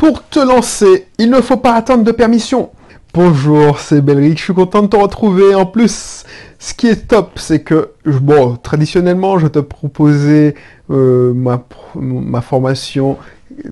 [0.00, 2.70] Pour te lancer, il ne faut pas attendre de permission.
[3.12, 5.54] Bonjour, c'est Belric, je suis content de te retrouver.
[5.54, 6.24] En plus,
[6.58, 10.54] ce qui est top, c'est que, bon, traditionnellement, je te proposais
[10.88, 11.62] euh, ma,
[11.96, 13.18] ma formation,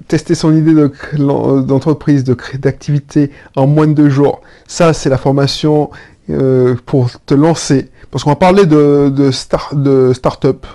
[0.06, 0.74] tester son idée
[1.14, 4.42] d'entreprise, de, d'activité en moins de deux jours.
[4.66, 5.88] Ça, c'est la formation
[6.29, 7.88] euh, pour te lancer.
[8.10, 9.30] Parce qu'on va parler de, de,
[9.76, 10.66] de start-up.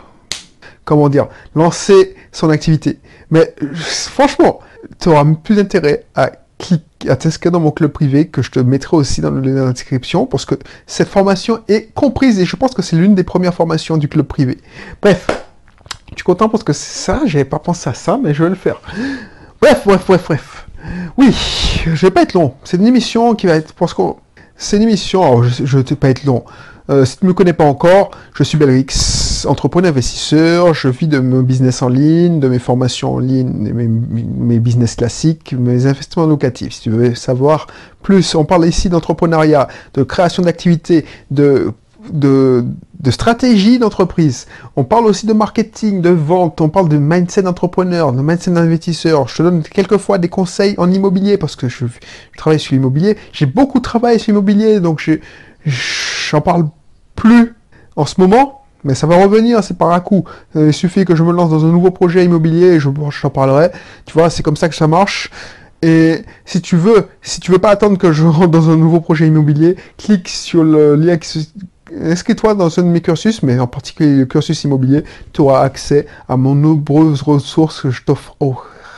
[0.84, 1.28] Comment dire?
[1.54, 2.98] Lancer son activité.
[3.30, 4.60] Mais franchement,
[5.00, 6.32] tu auras plus intérêt à
[7.10, 10.26] à t'inscrire dans mon club privé que je te mettrai aussi dans le lien description
[10.26, 10.56] parce que
[10.88, 14.26] cette formation est comprise et je pense que c'est l'une des premières formations du club
[14.26, 14.58] privé.
[15.02, 15.28] Bref,
[16.12, 18.50] je suis content parce que c'est ça, j'avais pas pensé à ça, mais je vais
[18.50, 18.80] le faire.
[19.62, 20.68] Bref, bref, bref, bref.
[21.18, 21.34] Oui,
[21.86, 22.54] je vais pas être long.
[22.64, 24.02] C'est une émission qui va être, parce que
[24.56, 26.44] c'est une émission, alors je ne vais pas être long.
[26.90, 28.88] Euh, si tu ne me connais pas encore, je suis Belrix,
[29.46, 33.88] entrepreneur investisseur, je vis de mon business en ligne, de mes formations en ligne, mes,
[33.88, 36.74] mes business classiques, mes investissements locatifs.
[36.74, 37.68] Si tu veux savoir
[38.02, 41.72] plus, on parle ici d'entrepreneuriat, de création d'activités, de,
[42.12, 42.66] de,
[43.10, 44.48] stratégie d'entreprise.
[44.76, 49.28] On parle aussi de marketing, de vente, on parle de mindset d'entrepreneur, de mindset d'investisseur.
[49.28, 53.18] Je te donne quelquefois des conseils en immobilier parce que je, je travaille sur l'immobilier.
[53.32, 55.20] J'ai beaucoup travaillé sur l'immobilier, donc je
[55.66, 56.68] J'en parle
[57.16, 57.54] plus
[57.96, 60.26] en ce moment, mais ça va revenir, c'est par un coup.
[60.56, 62.90] Euh, il suffit que je me lance dans un nouveau projet immobilier et je
[63.22, 63.72] t'en parlerai.
[64.06, 65.30] Tu vois, c'est comme ça que ça marche.
[65.82, 69.02] Et si tu veux, si tu veux pas attendre que je rentre dans un nouveau
[69.02, 71.50] projet immobilier, clique sur le lien qui
[72.02, 76.08] Inscris-toi dans un de mes cursus, mais en particulier le cursus immobilier, tu auras accès
[76.28, 78.36] à mon nombreuses ressources que je t'offre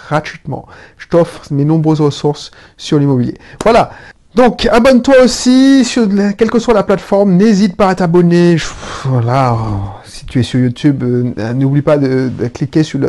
[0.07, 0.67] gratuitement.
[0.97, 3.37] Je t'offre mes nombreuses ressources sur l'immobilier.
[3.63, 3.91] Voilà.
[4.35, 8.57] Donc, abonne-toi aussi, sur quelle que soit la plateforme, n'hésite pas à t'abonner.
[9.05, 9.57] Voilà,
[10.03, 12.99] si tu es sur YouTube, euh, n'oublie pas de, cliquer sur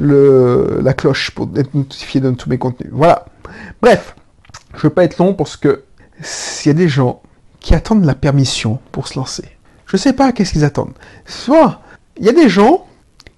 [0.00, 2.90] la cloche pour être notifié de tous mes contenus.
[2.92, 3.26] Voilà.
[3.80, 4.16] Bref,
[4.72, 5.84] je ne veux pas être long parce que
[6.20, 7.22] s'il y a des gens
[7.60, 9.44] qui attendent la permission pour se lancer,
[9.86, 10.94] je ne sais pas qu'est-ce qu'ils attendent.
[11.26, 11.80] Soit,
[12.16, 12.86] il y a des gens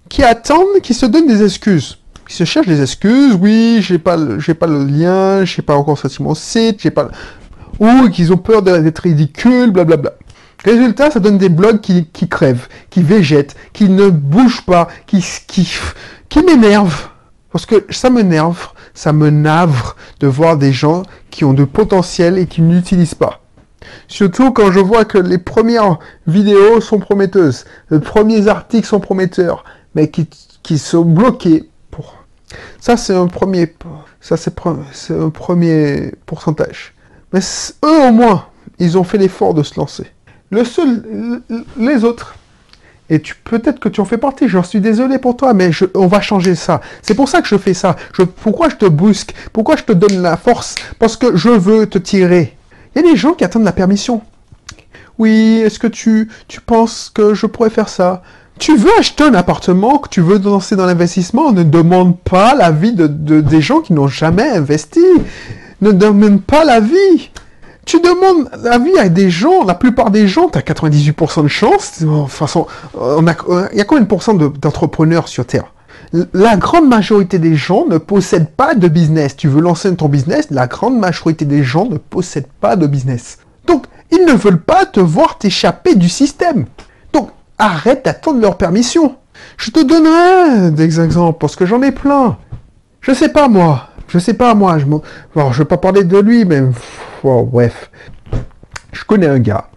[0.08, 2.01] qui attendent, qui se donnent des excuses
[2.32, 3.36] se cherchent des excuses.
[3.40, 7.10] Oui, j'ai pas, j'ai pas le lien, j'ai pas encore sorti mon site, j'ai pas,
[7.78, 10.12] ou qu'ils ont peur d'être ridicules, blablabla.
[10.64, 15.68] Résultat, ça donne des blogs qui, crèvent, qui végètent, qui ne bougent pas, qui, qui,
[16.28, 17.08] qui m'énervent.
[17.50, 22.38] Parce que ça m'énerve, ça me navre de voir des gens qui ont de potentiel
[22.38, 23.40] et qui n'utilisent pas.
[24.06, 29.64] Surtout quand je vois que les premières vidéos sont prometteuses, les premiers articles sont prometteurs,
[29.96, 31.68] mais qui sont bloqués
[32.80, 33.74] ça, c'est un premier,
[34.20, 36.94] ça, c'est un premier pourcentage.
[37.32, 37.40] Mais
[37.84, 38.46] eux, au moins,
[38.78, 40.06] ils ont fait l'effort de se lancer.
[40.50, 42.34] Les autres,
[43.12, 46.22] et peut-être que tu en fais partie, j'en suis désolé pour toi, mais on va
[46.22, 46.80] changer ça.
[47.02, 47.94] C'est pour ça que je fais ça.
[48.42, 50.76] Pourquoi je te brusque Pourquoi je te donne la force?
[50.98, 52.56] Parce que je veux te tirer.
[52.94, 54.22] Il y a des gens qui attendent la permission.
[55.18, 56.30] Oui, est-ce que tu
[56.64, 58.22] penses que je pourrais faire ça?
[58.58, 62.92] Tu veux acheter un appartement, que tu veux lancer dans l'investissement, ne demande pas l'avis
[62.92, 65.04] de, des gens qui n'ont jamais investi.
[65.80, 67.30] Ne demande pas l'avis.
[67.84, 72.02] Tu demandes l'avis à des gens, la plupart des gens, tu as 98% de chance.
[72.02, 75.72] De façon, il y a combien de pourcents d'entrepreneurs sur Terre?
[76.32, 79.34] La grande majorité des gens ne possèdent pas de business.
[79.36, 83.38] Tu veux lancer ton business, la grande majorité des gens ne possèdent pas de business.
[83.66, 86.66] Donc, ils ne veulent pas te voir t'échapper du système
[87.62, 89.16] arrête d'attendre leur permission.
[89.56, 92.38] Je te donnerai des exemples parce que j'en ai plein.
[93.00, 93.88] Je sais pas moi.
[94.08, 94.78] Je sais pas moi.
[94.78, 96.62] Je ne vais pas parler de lui, mais
[97.22, 97.90] bref.
[98.92, 99.68] Je connais un gars.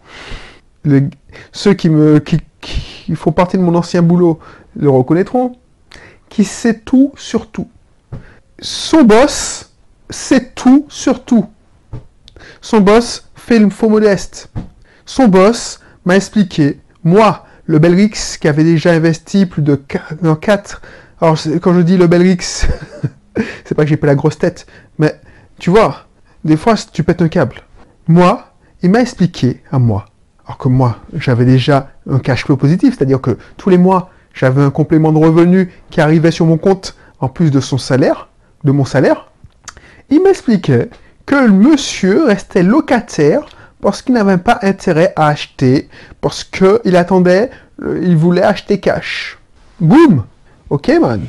[1.51, 4.39] Ceux qui me qui, qui font partie de mon ancien boulot
[4.75, 5.55] le reconnaîtront.
[6.29, 7.69] Qui sait tout sur tout.
[8.59, 9.71] Son boss
[10.09, 11.45] sait tout sur tout.
[12.61, 14.49] Son boss fait le faux modeste.
[15.05, 20.81] Son boss m'a expliqué, moi, le Belrix qui avait déjà investi plus de 4.
[21.21, 22.39] Alors quand je dis le Belrix,
[23.65, 24.65] c'est pas que j'ai pas la grosse tête,
[24.99, 25.19] mais
[25.59, 26.05] tu vois,
[26.43, 27.61] des fois tu pètes un câble.
[28.07, 30.05] Moi, il m'a expliqué à moi,
[30.45, 34.61] alors que moi j'avais déjà un cash flow positif, c'est-à-dire que tous les mois j'avais
[34.61, 38.27] un complément de revenu qui arrivait sur mon compte en plus de son salaire,
[38.63, 39.31] de mon salaire.
[40.09, 40.89] Il m'expliquait
[41.25, 43.45] que le monsieur restait locataire
[43.85, 45.89] parce qu'il n'avait pas intérêt à acheter,
[46.19, 47.51] parce qu'il attendait,
[47.83, 49.37] euh, il voulait acheter cash.
[49.79, 50.23] Boum
[50.71, 51.27] Ok, man.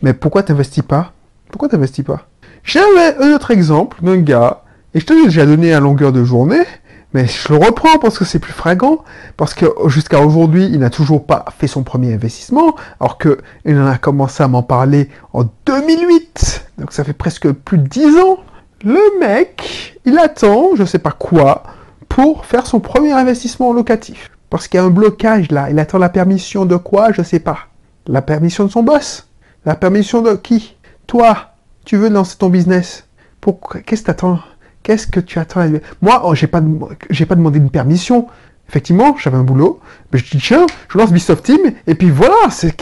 [0.00, 1.12] Mais pourquoi t'investis pas?
[1.50, 2.22] Pourquoi t'investis pas?
[2.64, 4.62] J'avais un autre exemple d'un gars,
[4.94, 6.64] et je te l'ai déjà donné à longueur de journée,
[7.12, 9.04] Mais je le reprends parce que c'est plus flagrant,
[9.36, 13.86] parce que jusqu'à aujourd'hui, il n'a toujours pas fait son premier investissement, alors qu'il en
[13.86, 18.38] a commencé à m'en parler en 2008, donc ça fait presque plus de 10 ans.
[18.82, 21.64] Le mec, il attend, je sais pas quoi,
[22.08, 24.30] pour faire son premier investissement locatif.
[24.50, 27.40] Parce qu'il y a un blocage là, il attend la permission de quoi, je sais
[27.40, 27.58] pas.
[28.06, 29.28] La permission de son boss
[29.66, 30.76] La permission de qui?
[31.06, 31.52] Toi,
[31.84, 33.06] tu veux lancer ton business.
[33.40, 34.40] Pourquoi Qu'est-ce que t'attends?
[34.82, 35.66] Qu'est-ce que tu attends?
[36.00, 38.26] Moi, oh, j'ai pas, demandé une permission.
[38.68, 39.80] Effectivement, j'avais un boulot.
[40.12, 42.74] Mais je dis tiens, je lance Bisoft Team et puis voilà, c'est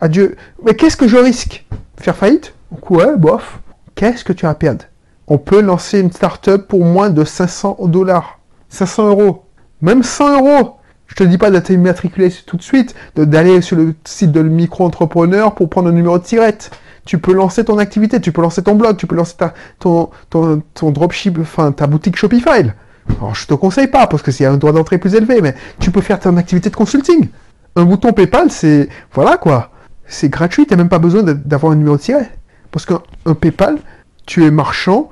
[0.00, 0.36] adieu.
[0.64, 1.66] Mais qu'est-ce que je risque?
[1.98, 2.54] Faire faillite?
[2.88, 3.60] Ouais, bof.
[3.94, 4.84] Qu'est-ce que tu as à perdre?
[5.28, 8.35] On peut lancer une start-up pour moins de 500 dollars,
[8.68, 9.44] 500 euros,
[9.80, 10.76] même 100 euros.
[11.06, 15.54] Je te dis pas d'être immatriculé tout de suite, d'aller sur le site de micro-entrepreneur
[15.54, 16.70] pour prendre un numéro de tirette
[17.06, 20.10] tu peux lancer ton activité, tu peux lancer ton blog, tu peux lancer ta, ton,
[20.28, 22.70] ton, boutique Shopify.
[23.18, 25.90] Alors je te conseille pas parce que c'est un droit d'entrée plus élevé, mais tu
[25.90, 27.28] peux faire ton activité de consulting.
[27.76, 29.70] Un bouton PayPal, c'est voilà quoi,
[30.06, 32.30] c'est gratuit, tu n'as même pas besoin d'avoir un numéro de siret.
[32.72, 33.78] Parce qu'un PayPal,
[34.26, 35.08] tu es marchand.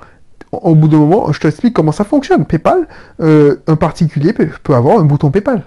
[0.63, 2.45] Au bout d'un moment, je t'explique comment ça fonctionne.
[2.45, 2.87] PayPal,
[3.21, 5.63] euh, un particulier peut, avoir un bouton PayPal.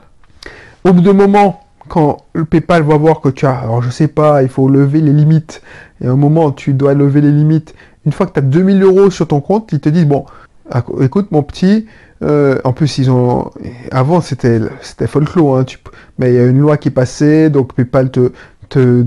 [0.85, 4.08] Au bout d'un moment, quand le PayPal va voir que tu as, alors je sais
[4.08, 5.62] pas, il faut lever les limites,
[6.00, 7.75] et à un moment tu dois lever les limites,
[8.06, 10.25] une fois que tu as 2000 euros sur ton compte, ils te disent, bon,
[11.00, 11.87] écoute mon petit,
[12.23, 13.50] euh, en plus ils ont,
[13.90, 14.61] avant c'était
[15.06, 15.64] folklore, hein,
[16.19, 18.32] mais il y a une loi qui est passée, donc PayPal te,
[18.69, 19.05] te,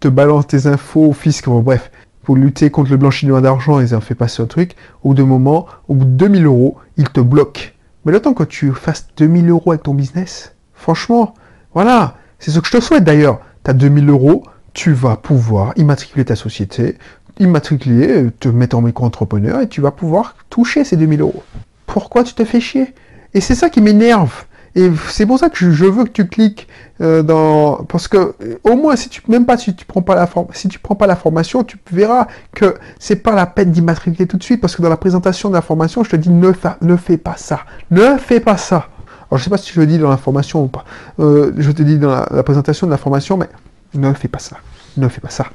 [0.00, 1.14] te balance tes infos
[1.46, 1.90] au bref,
[2.24, 4.72] pour lutter contre le blanchiment d'argent, ils ont fait passer un truc,
[5.02, 7.72] au bout d'un moment, au bout de 2000 euros, ils te bloquent.
[8.04, 11.34] Mais le temps que tu fasses 2000 euros avec ton business, franchement,
[11.74, 13.40] voilà, c'est ce que je te souhaite d'ailleurs.
[13.64, 14.42] Tu as 2000 euros,
[14.72, 16.98] tu vas pouvoir immatriculer ta société,
[17.38, 21.42] immatriculer, te mettre en micro-entrepreneur et tu vas pouvoir toucher ces 2000 euros.
[21.86, 22.94] Pourquoi tu te fais chier?
[23.34, 24.44] Et c'est ça qui m'énerve.
[24.76, 26.66] Et c'est pour ça que je veux que tu cliques
[27.00, 30.16] euh, dans parce que euh, au moins si tu même pas si tu prends pas
[30.16, 34.26] la si tu prends pas la formation, tu verras que c'est pas la peine d'immatriculer
[34.26, 36.52] tout de suite parce que dans la présentation de la formation, je te dis ne,
[36.82, 37.60] ne fais pas ça.
[37.90, 38.88] Ne fais pas ça.
[39.30, 40.84] Alors, je sais pas si je le dis dans l'information ou pas.
[41.18, 43.48] Euh, je te dis dans la, présentation de la formation, mais
[43.94, 44.58] ne fais pas ça.
[44.96, 45.46] Ne fais pas ça.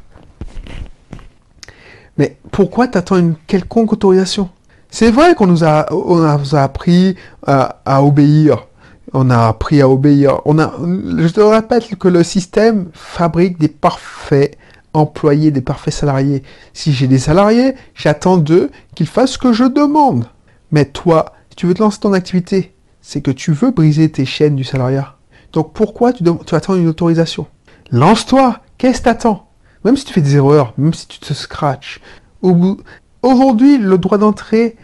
[2.18, 4.50] Mais pourquoi t'attends une quelconque autorisation?
[4.90, 7.16] C'est vrai qu'on nous a, on a, appris
[7.46, 8.68] à, obéir.
[9.14, 10.42] On a appris à obéir.
[10.46, 14.58] On a, je te répète que le système fabrique des parfaits
[14.94, 16.44] employés, des parfaits salariés.
[16.74, 20.26] Si j'ai des salariés, j'attends d'eux qu'ils fassent ce que je demande.
[20.72, 24.26] Mais toi, si tu veux te lancer ton activité, c'est que tu veux briser tes
[24.26, 25.16] chaînes du salariat.
[25.54, 27.48] Donc pourquoi tu, attends une autorisation?
[27.92, 29.50] Lance-toi Qu'est-ce que t'attends?
[29.84, 32.00] Même si tu fais des erreurs, même si tu te scratches.
[32.42, 34.78] Aujourd'hui, le droit d'entrée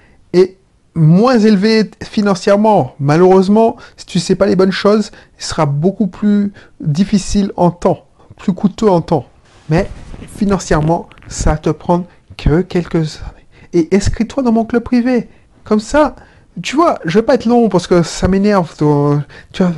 [0.95, 2.95] moins élevé financièrement.
[2.99, 7.69] Malheureusement, si tu ne sais pas les bonnes choses, il sera beaucoup plus difficile en
[7.69, 8.05] temps,
[8.37, 9.25] plus coûteux en temps.
[9.69, 9.89] Mais
[10.35, 12.05] financièrement, ça va te prendre
[12.37, 13.45] que quelques années.
[13.73, 15.27] Et inscris-toi dans mon club privé.
[15.63, 16.15] Comme ça,
[16.61, 18.73] tu vois, je vais pas être long parce que ça m'énerve.
[18.77, 19.71] Tu vois,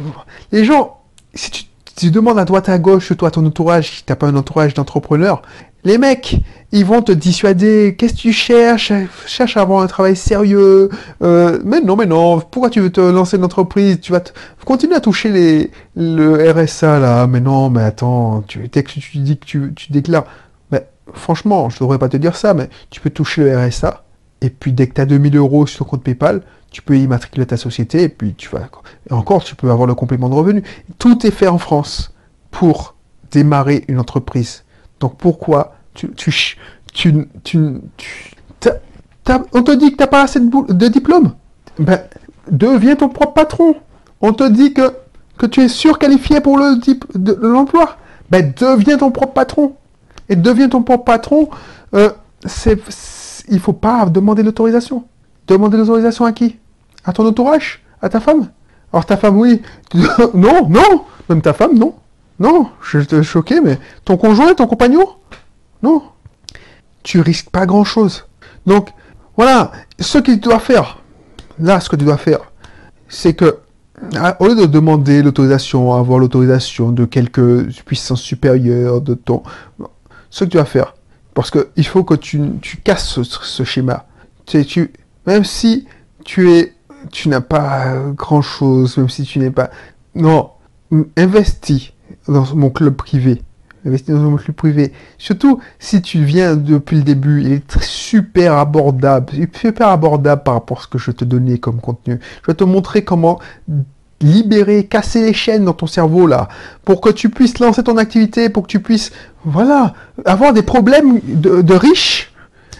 [0.51, 0.99] les gens,
[1.33, 1.51] si
[1.95, 5.41] tu, demandes à droite à gauche, toi, ton entourage, si t'as pas un entourage d'entrepreneurs,
[5.83, 6.37] les mecs,
[6.71, 7.95] ils vont te dissuader.
[7.97, 8.91] Qu'est-ce que tu cherches?
[9.25, 10.89] Cherche à avoir un travail sérieux.
[11.21, 12.39] Euh, mais non, mais non.
[12.39, 14.21] Pourquoi tu veux te lancer une entreprise Tu vas
[14.65, 17.27] continuer à toucher les, le RSA là.
[17.27, 18.43] Mais non, mais attends.
[18.47, 20.25] Tu, dès que tu dis que tu, déclares,
[20.71, 24.03] mais franchement, je devrais pas te dire ça, mais tu peux toucher le RSA.
[24.41, 27.45] Et puis dès que tu as 2000 euros sur ton compte PayPal, tu peux immatriculer
[27.45, 28.67] ta société et puis tu vas.
[29.09, 30.63] Encore, tu peux avoir le complément de revenu.
[30.99, 32.13] Tout est fait en France
[32.51, 32.95] pour
[33.31, 34.63] démarrer une entreprise.
[34.99, 36.11] Donc pourquoi tu.
[36.11, 36.57] tu,
[36.93, 37.15] tu,
[39.53, 41.33] on te dit que tu n'as pas assez de, de diplôme?
[41.79, 41.99] Ben,
[42.49, 43.75] Deviens ton propre patron.
[44.21, 44.93] On te dit que,
[45.47, 46.79] tu es surqualifié pour le
[47.41, 47.97] l'emploi.
[48.29, 49.73] Ben, deviens ton propre patron.
[50.29, 51.49] Et deviens ton propre patron,
[51.93, 52.09] euh,
[53.49, 55.05] il faut pas demander l'autorisation.
[55.47, 56.57] Demander l'autorisation à qui?
[57.05, 57.81] À ton entourage?
[58.01, 58.49] À ta femme?
[58.91, 59.61] Alors ta femme, oui.
[60.33, 61.93] non, non Même ta femme, non.
[62.39, 65.07] Non, je te choqué, mais ton conjoint, ton compagnon?
[65.81, 66.03] Non.
[67.03, 68.25] Tu risques pas grand-chose.
[68.65, 68.89] Donc,
[69.35, 70.99] voilà, ce que tu dois faire,
[71.59, 72.39] là, ce que tu dois faire,
[73.07, 73.59] c'est que,
[74.39, 79.41] au lieu de demander l'autorisation, avoir l'autorisation de quelques puissances supérieures, de ton...
[80.29, 80.93] Ce que tu dois faire,
[81.33, 84.05] parce qu'il faut que tu, casses ce, schéma.
[84.45, 84.93] Tu, tu,
[85.25, 85.87] même si
[86.23, 86.73] tu es,
[87.11, 89.71] tu n'as pas grand chose, même si tu n'es pas,
[90.13, 90.51] non,
[91.15, 91.93] investis
[92.27, 93.41] dans mon club privé.
[93.85, 94.93] investis dans un club privé.
[95.17, 100.79] Surtout si tu viens depuis le début, il est super abordable, super abordable par rapport
[100.79, 102.19] à ce que je te donnais comme contenu.
[102.41, 103.39] Je vais te montrer comment
[104.21, 106.47] libérer, casser les chaînes dans ton cerveau là,
[106.85, 109.11] pour que tu puisses lancer ton activité, pour que tu puisses,
[109.45, 109.93] voilà,
[110.25, 112.33] avoir des problèmes de, riches,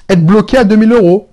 [0.10, 1.30] être bloqué à 2000 euros.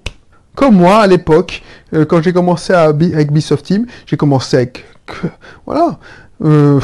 [0.55, 1.63] Comme moi à l'époque,
[1.95, 4.85] euh, quand j'ai commencé avec Bisoft Team, j'ai commencé avec,
[5.67, 5.99] voilà,
[6.45, 6.81] euh,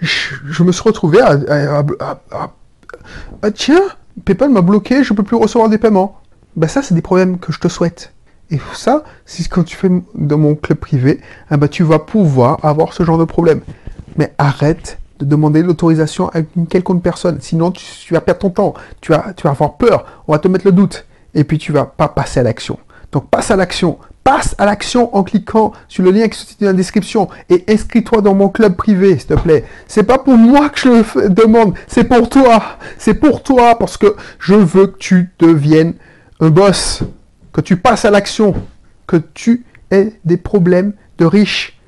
[0.00, 1.38] je, me suis retrouvé à,
[3.42, 3.82] à, tiens,
[4.24, 6.20] PayPal m'a bloqué, je peux plus recevoir des paiements.
[6.56, 8.12] Ben ça, c'est des problèmes que je te souhaite.
[8.50, 12.64] Et ça, si quand tu fais dans mon club privé, eh ben, tu vas pouvoir
[12.64, 13.60] avoir ce genre de problème.
[14.16, 17.38] Mais arrête de demander l'autorisation à une quelconque personne.
[17.40, 18.74] Sinon, tu, vas perdre ton temps.
[19.00, 20.04] Tu vas, tu vas avoir peur.
[20.26, 21.06] On va te mettre le doute.
[21.34, 22.78] Et puis, tu vas pas passer à l'action.
[23.12, 23.98] Donc, passe à l'action.
[24.30, 27.64] Passe à l'action en cliquant sur le lien qui se situe dans la description et
[27.66, 29.64] inscris-toi dans mon club privé, s'il te plaît.
[29.88, 32.78] C'est pas pour moi que je le demande, c'est pour toi.
[32.96, 35.94] C'est pour toi parce que je veux que tu deviennes
[36.38, 37.02] un boss
[37.52, 38.54] que tu passes à l'action,
[39.08, 41.80] que tu aies des problèmes de riches.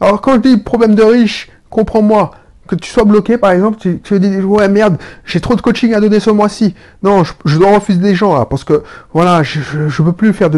[0.00, 2.32] Alors quand je dis problème de riches, comprends-moi,
[2.66, 5.94] que tu sois bloqué par exemple, tu, tu dis ouais merde, j'ai trop de coaching
[5.94, 6.74] à donner ce mois-ci.
[7.02, 8.82] Non, je, dois refuser des gens parce que
[9.12, 10.50] voilà, je, je, peux plus faire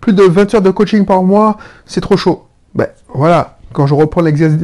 [0.00, 2.46] plus de 20 heures de coaching par mois, c'est trop chaud.
[2.74, 4.56] Ben voilà, quand je reprends l'exemple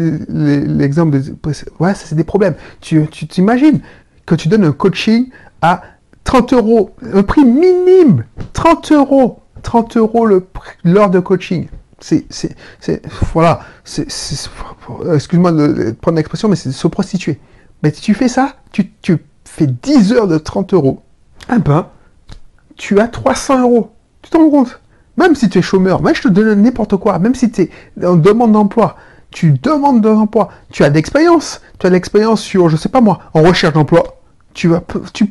[1.11, 1.31] des
[1.81, 2.55] ouais, ça c'est des problèmes.
[2.81, 3.81] Tu tu t'imagines
[4.27, 5.29] que tu donnes un coaching
[5.61, 5.83] à
[6.25, 10.27] 30 euros, un prix minime, 30 euros, 30 euros
[10.85, 11.69] l'heure de coaching.
[12.03, 13.01] C'est, c'est, c'est,
[13.33, 13.61] voilà,
[15.15, 17.39] excuse-moi de prendre l'expression, mais c'est se prostituer.
[17.83, 21.03] Mais si tu fais ça, tu, tu fais 10 heures de 30 euros,
[21.49, 21.87] un ben,
[22.77, 23.93] tu as 300 euros.
[24.21, 24.81] Tu t'en rends compte?
[25.17, 28.07] Même si tu es chômeur, même je te donne n'importe quoi, même si tu es
[28.07, 28.97] en demande d'emploi,
[29.31, 33.01] tu demandes de l'emploi, tu as d'expérience, tu as de l'expérience sur, je sais pas
[33.01, 34.21] moi, en recherche d'emploi,
[34.55, 34.83] tu vas,
[35.13, 35.29] tu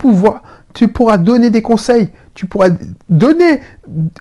[0.73, 2.69] tu pourras donner des conseils, tu pourras
[3.09, 3.59] donner,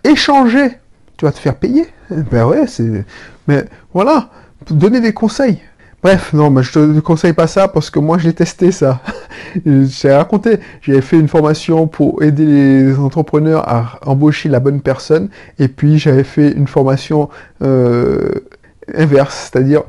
[0.02, 0.78] échanger,
[1.21, 1.87] tu vas te faire payer.
[2.11, 3.05] Ben ouais, c'est.
[3.47, 4.31] Mais voilà,
[4.71, 5.59] donner des conseils.
[6.03, 9.03] Bref, non, mais je te conseille pas ça parce que moi je l'ai testé ça.
[9.67, 15.29] j'ai raconté, j'avais fait une formation pour aider les entrepreneurs à embaucher la bonne personne
[15.59, 17.29] et puis j'avais fait une formation
[17.62, 18.31] euh,
[18.95, 19.83] inverse, c'est-à-dire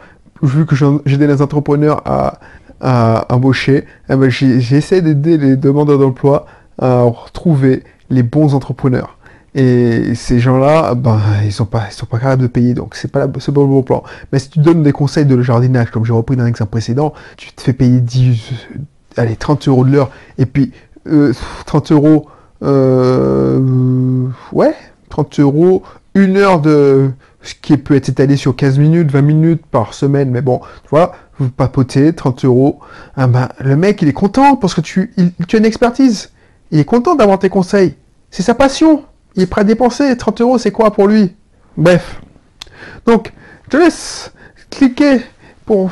[0.43, 2.41] vu que j'aidais les entrepreneurs à
[2.81, 6.47] à embaucher, eh ben, j'essaie d'aider les demandeurs d'emploi
[6.79, 9.19] à retrouver les bons entrepreneurs.
[9.53, 13.11] Et ces gens-là, ben, ils sont pas, ils sont pas capables de payer, donc c'est
[13.11, 14.03] pas, c'est pas le bon plan.
[14.31, 17.51] Mais si tu donnes des conseils de jardinage, comme j'ai repris dans l'exemple précédent, tu
[17.51, 18.39] te fais payer 10,
[19.17, 20.71] allez, 30 euros de l'heure, et puis,
[21.65, 22.27] 30 euh, euros,
[22.63, 24.73] euh, ouais,
[25.09, 25.83] 30 euros,
[26.15, 30.29] une heure de, ce qui peut être étalé sur 15 minutes, 20 minutes par semaine,
[30.29, 32.79] mais bon, tu vois, vous papotez, 30 euros,
[33.17, 35.13] ah ben, le mec, il est content parce que tu,
[35.47, 36.29] tu as une expertise.
[36.71, 37.95] Il est content d'avoir tes conseils.
[38.29, 39.03] C'est sa passion.
[39.35, 40.15] Il est prêt à dépenser.
[40.15, 41.35] 30 euros, c'est quoi pour lui?
[41.77, 42.21] Bref.
[43.05, 43.31] Donc,
[43.65, 44.31] je te laisse
[44.69, 45.21] cliquer
[45.65, 45.89] pour...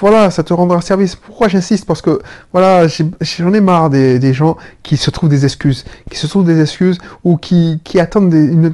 [0.00, 1.16] Voilà, ça te rendra service.
[1.16, 1.86] Pourquoi j'insiste?
[1.86, 2.20] Parce que,
[2.52, 5.84] voilà, j'en ai, marre des, gens qui se trouvent des excuses.
[6.10, 8.72] Qui se trouvent des excuses ou qui, qui attendent une,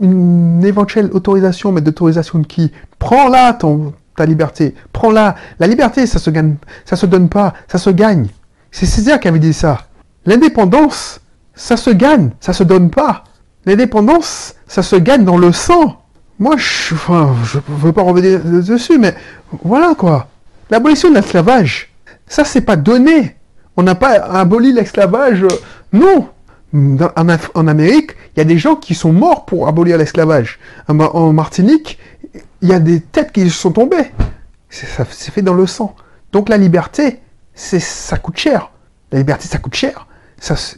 [0.00, 2.72] une éventuelle autorisation, mais d'autorisation de qui?
[2.98, 4.74] Prends-la, ton, ta liberté.
[4.92, 5.36] Prends-la.
[5.58, 8.26] La liberté, ça se gagne, ça se donne pas, ça se gagne.
[8.70, 9.86] C'est Césaire qui avait dit ça.
[10.26, 11.20] L'indépendance,
[11.54, 13.24] ça se gagne, ça se donne pas.
[13.64, 16.02] L'indépendance, ça se gagne dans le sang.
[16.38, 19.14] Moi, je ne veux pas revenir dessus, mais
[19.62, 20.28] voilà quoi.
[20.70, 21.92] L'abolition de l'esclavage,
[22.26, 23.36] ça c'est pas donné.
[23.76, 25.46] On n'a pas aboli l'esclavage.
[25.92, 26.28] Non.
[26.74, 30.58] en, Amérique, il y a des gens qui sont morts pour abolir l'esclavage.
[30.88, 31.98] En, Martinique,
[32.62, 34.10] il y a des têtes qui sont tombées.
[34.68, 35.94] C'est fait dans le sang.
[36.32, 37.20] Donc la liberté,
[37.54, 38.70] ça coûte cher.
[39.10, 40.06] La liberté, ça coûte cher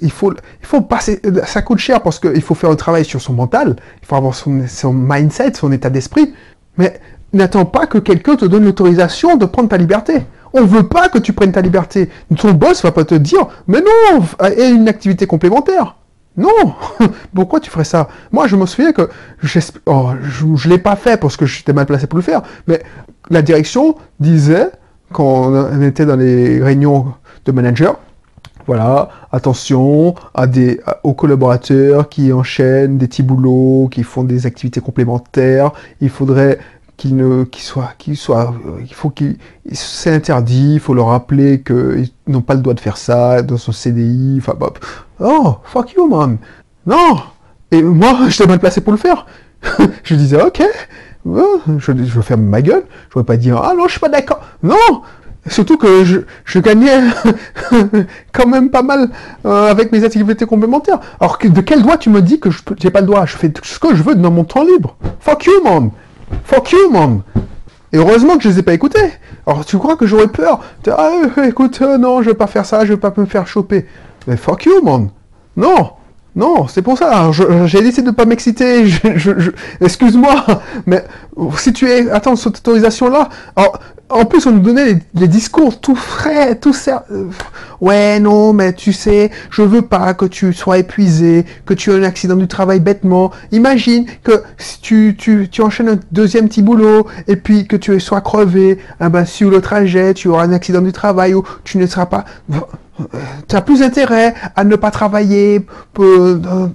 [0.02, 3.21] il faut, il faut passer, ça coûte cher parce qu'il faut faire un travail sur
[3.21, 6.35] son mental, il faut avoir son, mindset, son état d'esprit,
[6.76, 7.00] mais
[7.33, 10.23] n'attends pas que quelqu'un te donne l'autorisation de prendre ta liberté.
[10.52, 12.09] On veut pas que tu prennes ta liberté.
[12.37, 14.23] Ton boss va pas te dire, mais non,
[14.56, 15.97] et une activité complémentaire.
[16.37, 16.75] Non
[17.35, 18.09] Pourquoi tu ferais ça?
[18.33, 19.09] Moi, je me souviens que
[19.87, 22.83] oh, je ne l'ai pas fait parce que j'étais mal placé pour le faire, mais
[23.30, 24.71] la direction disait,
[25.12, 27.92] quand on était dans les réunions de managers,
[28.66, 30.14] voilà, attention
[31.02, 35.73] aux collaborateurs qui enchaînent des petits boulots, qui font des activités complémentaires.
[36.00, 36.59] Il faudrait
[36.97, 39.37] qu'ils ne, soient, euh, il faut qu'ils,
[39.73, 40.75] c'est interdit.
[40.75, 44.37] Il faut leur rappeler qu'ils n'ont pas le droit de faire ça dans son CDI.
[44.38, 44.73] Enfin, bah,
[45.21, 46.38] oh, fuck you, man.
[46.87, 47.18] Non.
[47.71, 49.26] Et moi, j'étais mal placé pour le faire.
[50.04, 50.62] je disais, ok,
[51.26, 52.85] je, je veux faire ma gueule.
[53.12, 54.40] Je ne vais pas dire, ah non, je suis pas d'accord.
[54.62, 55.02] Non,
[55.46, 57.00] Surtout que je, gagnais
[58.32, 59.10] quand même pas mal
[59.44, 61.00] euh, avec mes activités complémentaires.
[61.20, 63.52] Alors de quel droit tu me dis que je j'ai pas le droit Je fais
[63.62, 64.96] ce que je veux dans mon temps libre.
[65.20, 65.90] Fuck you, man.
[66.44, 67.20] Fuck you, man.
[67.92, 69.12] Et heureusement que je les ai pas écoutés.
[69.46, 72.64] Alors tu crois que j'aurais peur Ah, euh, écoute, euh, non, je vais pas faire
[72.64, 73.86] ça, je vais pas me faire choper.
[74.26, 75.10] Mais fuck you, man.
[75.56, 75.90] Non.
[76.36, 77.30] Non, c'est pour ça.
[77.66, 78.86] J'ai décidé de ne pas m'exciter.
[79.80, 80.44] Excuse-moi,
[80.86, 81.04] mais
[81.56, 83.28] si tu es, attends, cette autorisation-là.
[84.14, 87.04] En plus, on nous donnait les, discours tout frais, tout ça.
[87.11, 87.30] Euh,
[87.80, 91.97] ouais, non, mais tu sais, je veux pas que tu sois épuisé, que tu aies
[91.97, 93.33] un accident du travail bêtement.
[93.50, 98.78] Imagine que si tu, enchaînes un deuxième petit boulot et puis que tu sois crevé,
[99.00, 102.06] ah ben, sur le trajet, tu auras un accident du travail ou tu ne seras
[102.06, 102.25] pas
[103.49, 105.66] tu as plus intérêt à ne pas travailler
[105.99, 106.68] euh,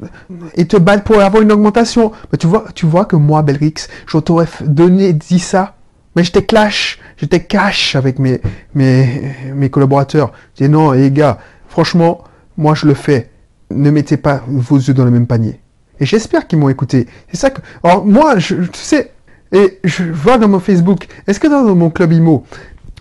[0.55, 2.11] et te battre pour avoir une augmentation.
[2.33, 5.75] Mais tu vois, tu vois que moi, Belrix, je t'aurais donné, dit ça,
[6.15, 8.41] mais j'étais clash, j'étais cash avec mes,
[8.73, 10.31] mes, mes collaborateurs.
[10.57, 12.23] Je dis non, les gars, franchement,
[12.57, 13.29] moi je le fais.
[13.71, 15.59] Ne mettez pas vos yeux dans le même panier.
[15.99, 17.07] Et j'espère qu'ils m'ont écouté.
[17.29, 17.61] C'est ça que.
[17.83, 19.11] Alors moi, je, tu sais,
[19.51, 22.45] et je vois dans mon Facebook, est-ce que dans mon club IMO,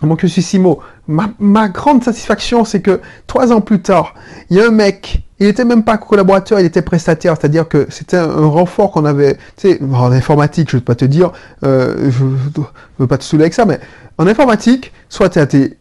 [0.01, 4.15] mon cursus IMO, ma, grande satisfaction, c'est que trois ans plus tard,
[4.49, 7.87] il y a un mec, il était même pas collaborateur, il était prestataire, c'est-à-dire que
[7.89, 11.31] c'était un, renfort qu'on avait, tu sais, en informatique, je ne veux pas te dire,
[11.63, 12.65] euh, je ne
[12.99, 13.79] veux pas te saouler avec ça, mais
[14.17, 15.77] en informatique, soit tu as tes,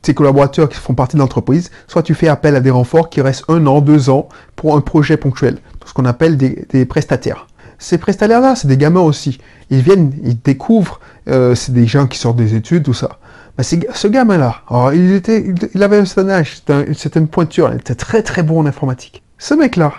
[0.00, 3.20] tes, collaborateurs qui font partie de l'entreprise, soit tu fais appel à des renforts qui
[3.20, 7.46] restent un an, deux ans pour un projet ponctuel, ce qu'on appelle des, des prestataires.
[7.78, 9.38] Ces prestataires-là, c'est des gamins aussi.
[9.68, 13.18] Ils viennent, ils découvrent, euh, c'est des gens qui sortent des études, tout ça.
[13.56, 14.62] Bah, ce gamin-là,
[14.94, 15.44] il, était,
[15.74, 16.62] il, avait un âge,
[16.94, 19.22] c'était une pointure, il était très très bon en informatique.
[19.38, 19.92] Ce mec-là,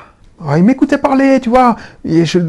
[0.58, 2.40] il m'écoutait parler, tu vois, je,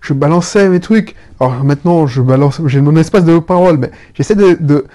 [0.00, 1.14] je, balançais mes trucs.
[1.38, 4.86] Alors maintenant, je balance, j'ai mon espace de parole, mais j'essaie de, de,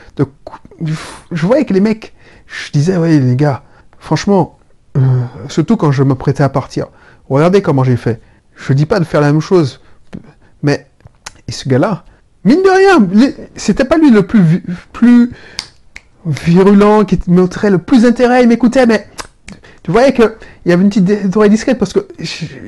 [1.32, 2.14] Je voyais que les mecs,
[2.48, 3.64] je disais, oui, les gars,
[4.00, 4.58] franchement,
[4.98, 5.02] euh,
[5.48, 6.88] surtout quand je me prêtais à partir,
[7.30, 8.20] regardez comment j'ai fait.
[8.56, 9.82] Je dis pas de faire la même chose,
[10.62, 10.88] mais,
[11.48, 12.04] et ce gars-là,
[12.46, 15.32] mine de rien, c'était pas lui le plus,
[16.26, 19.08] virulent, qui montrait le plus intérêt, il m'écoutait, mais
[19.84, 20.32] tu voyais qu'il
[20.66, 22.08] y avait une petite oreille discrète parce que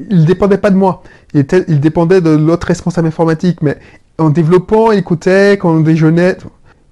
[0.09, 1.01] il dépendait pas de moi.
[1.33, 3.77] Il, dépendait de l'autre responsable informatique, mais
[4.17, 6.37] en développant, il écoutait quand on déjeunait.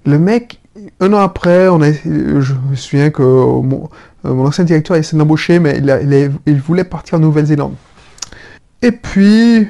[0.04, 0.60] Le mec,
[1.00, 3.88] un an après, a, je me souviens que mon,
[4.24, 5.80] ancien directeur essayé d'embaucher, mais
[6.46, 7.74] il voulait partir en Nouvelle-Zélande.
[8.86, 9.66] Et puis, euh,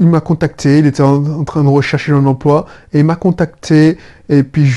[0.00, 3.98] il m'a contacté, il était en, train de rechercher un emploi, et il m'a contacté,
[4.28, 4.68] et puis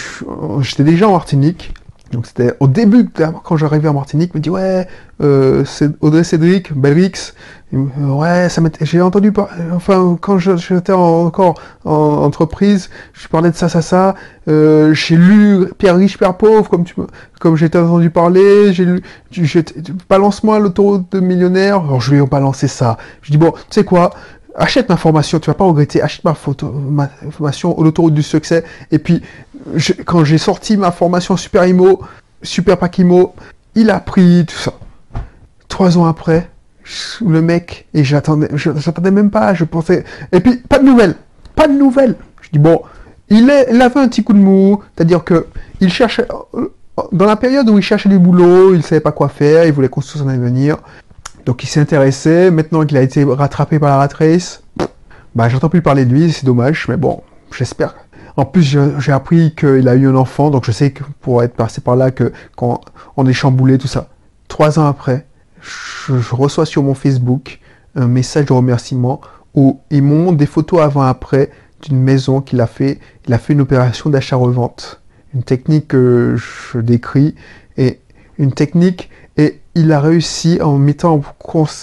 [0.60, 1.74] j'étais déjà en Martinique,
[2.12, 3.08] donc c'était au début,
[3.44, 4.88] quand j'arrivais en Martinique, il me dit ouais,
[5.22, 7.34] euh, c'est Audrey Cédric, Belrix,
[7.72, 9.32] ouais, ça j'ai entendu,
[9.74, 14.16] enfin quand j'étais encore en entreprise, je parlais de ça, ça, ça,
[14.48, 16.84] euh, j'ai lu Pierre riche, Père pauvre, comme
[17.40, 19.02] comme j'ai entendu parler, j'ai lu,
[20.10, 22.98] balance-moi l'autoroute de millionnaire, alors je lui ai balancé ça.
[23.22, 24.12] Je dis bon, tu sais quoi,
[24.56, 28.64] achète ma formation, tu vas pas regretter, achète ma, photo, ma formation l'autoroute du succès.
[28.92, 29.22] Et puis,
[30.06, 32.02] quand j'ai sorti ma formation Super Imo,
[32.42, 33.34] Super Pack Imo,
[33.76, 34.74] il a pris tout ça.
[35.68, 36.50] Trois ans après,
[37.26, 41.16] le mec, et j'attendais, j'attendais même pas, je pensais, et puis, pas de nouvelles,
[41.56, 42.16] pas de nouvelles.
[42.42, 42.82] Je dis, bon,
[43.30, 45.48] il, avait un petit coup de mou, c'est-à-dire que,
[45.80, 46.28] il cherchait,
[47.12, 49.90] dans la période où il cherchait du boulot, il savait pas quoi faire, il voulait
[49.90, 50.78] construire son avenir.
[51.46, 54.64] Donc il s'est intéressé, maintenant qu'il a été rattrapé par la rat race,
[55.36, 57.22] bah j'entends plus parler de lui, c'est dommage, mais bon,
[57.56, 57.96] j'espère.
[58.38, 61.54] En plus, j'ai appris qu'il a eu un enfant, donc je sais que pour être
[61.54, 62.82] passé par là, que quand
[63.18, 64.08] on est chamboulé, tout ça.
[64.48, 65.26] Trois ans après,
[65.62, 67.60] je, reçois sur mon Facebook
[67.96, 69.22] un message de remerciement
[69.54, 71.52] où il montre des photos avant-après
[71.82, 73.00] d'une maison qu'il a fait.
[73.28, 75.02] Il a fait une opération d'achat-revente.
[75.34, 77.36] Une technique que je décris
[77.78, 78.00] et
[78.38, 79.10] une technique
[79.76, 81.22] il a réussi, en mettant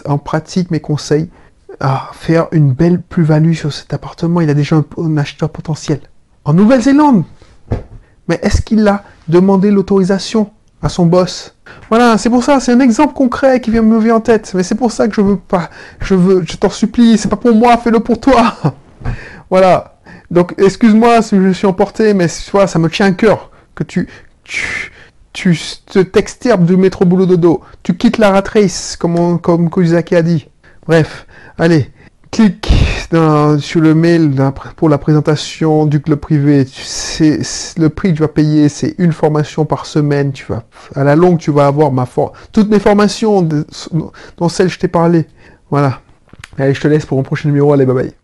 [0.04, 1.28] en, pratique mes conseils,
[1.80, 4.40] à faire une belle plus-value sur cet appartement.
[4.40, 6.00] Il a déjà un, acheteur potentiel.
[6.44, 7.24] En Nouvelle-Zélande
[8.28, 10.50] Mais est-ce qu'il a demandé l'autorisation
[10.82, 11.54] à son boss?
[11.88, 14.52] Voilà, c'est pour ça, c'est un exemple concret qui vient me venir en tête.
[14.54, 15.70] Mais c'est pour ça que je veux pas,
[16.00, 18.54] je veux, je t'en supplie, c'est pas pour moi, fais-le pour toi.
[19.50, 19.98] voilà.
[20.30, 24.08] Donc, excuse-moi si je suis emporté, mais toi, ça me tient à cœur que tu,
[25.38, 30.16] tu te t'extirpes du métro boulot dodo, tu quittes la rat race, comme, comme Kozaki
[30.16, 30.48] a dit.
[30.84, 31.92] Bref, allez,
[32.32, 32.72] clique
[33.60, 34.34] sur le mail
[34.74, 36.66] pour la présentation du club privé.
[36.68, 37.38] C'est
[37.78, 40.32] le prix que tu vas payer, c'est une formation par semaine.
[40.32, 40.64] Tu vas,
[40.96, 42.08] à la longue, tu vas avoir ma
[42.50, 45.24] toutes mes formations, dont celles que je t'ai parlé.
[45.70, 46.00] Voilà.
[46.58, 47.72] Allez, je te laisse pour mon prochain numéro.
[47.72, 48.17] Allez, bye bye.